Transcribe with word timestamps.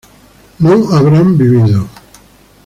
no 0.57 0.89
habrán 0.95 1.37
vivido 1.37 1.85